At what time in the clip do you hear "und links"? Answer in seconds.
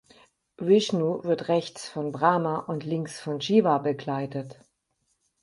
2.57-3.19